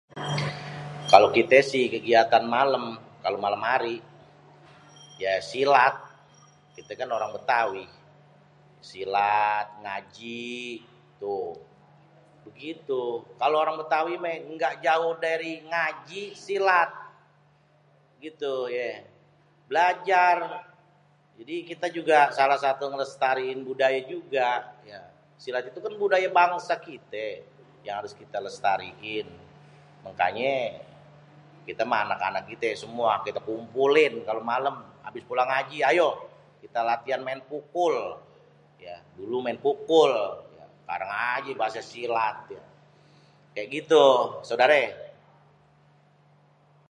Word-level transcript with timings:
kalo 1.11 1.27
kité 1.35 1.59
sih 1.71 1.83
kégiatan 1.93 2.43
malém.. 2.55 2.85
kalo 3.23 3.35
malém 3.43 3.61
hari 3.69 3.95
ya 5.23 5.33
silat.. 5.51 5.95
kita 6.75 6.91
kan 6.99 7.09
orang 7.17 7.31
bétawi.. 7.35 7.85
silat, 8.89 9.67
ngaji, 9.83 10.55
tuh 11.21 11.49
begitu.. 12.47 13.03
kalo 13.41 13.55
orang 13.63 13.75
bétawi 13.81 14.13
mah 14.23 14.35
ngga 14.49 14.69
jauh 14.85 15.13
dari 15.25 15.53
ngaji 15.71 16.21
silat.. 16.45 16.89
udéh 18.21 18.33
tuh 18.41 18.61
yé 18.77 18.89
blajar.. 19.69 20.37
jadi 21.39 21.55
kita 21.69 21.87
juga 21.97 22.17
salah 22.37 22.59
satu 22.65 22.83
ngéléstariin 22.91 23.59
budaya 23.69 24.01
juga 24.13 24.47
ya.. 24.91 24.99
silat 25.43 25.63
itu 25.71 25.79
kan 25.85 25.93
budaya 26.01 26.27
bangsa 26.39 26.75
kité 26.87 27.27
yang 27.85 27.95
harus 28.01 28.13
kité 28.19 28.37
léstariin.. 28.45 29.29
mangkanyé 30.03 30.55
kité 31.67 31.81
anak-anak 32.03 32.43
kité 32.51 32.69
semua 32.83 33.11
kita 33.25 33.39
kumpulin 33.47 34.13
kalo 34.27 34.39
malém.. 34.51 34.75
abis 35.07 35.23
pulang 35.29 35.47
ngaji 35.53 35.77
ayo 35.93 36.09
kita 36.63 36.79
latian 36.89 37.21
maén 37.25 37.41
pukul 37.51 37.95
ya.. 38.85 38.95
dulu 39.17 39.35
maén 39.49 39.57
pukul.. 39.65 40.13
sekarang 40.85 41.09
aja 41.35 41.51
bahasa 41.61 41.81
silat.. 41.91 42.37
kayak 43.57 43.65
gitu 43.81 44.05
sodaré.. 44.47 44.83